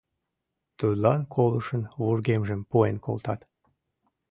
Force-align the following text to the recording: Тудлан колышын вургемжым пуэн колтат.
Тудлан 0.77 1.21
колышын 1.33 1.81
вургемжым 2.01 2.61
пуэн 2.69 2.97
колтат. 3.05 3.39